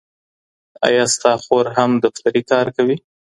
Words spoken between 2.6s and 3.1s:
کوي؟